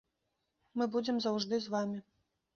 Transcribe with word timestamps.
Мы 0.81 0.87
будзем 0.95 1.15
заўжды 1.27 1.61
з 1.67 1.77
вамі. 1.77 2.03